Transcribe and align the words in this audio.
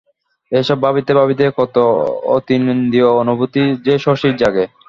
এসব 0.51 0.77
ভাবিতে 0.85 1.11
ভাবিতে 1.19 1.45
কত 1.59 1.75
অতীন্দ্রিয় 2.35 3.09
অনুভূতি 3.21 3.61
যে 3.85 3.95
শশীর 4.05 4.33
জাগে! 4.41 4.65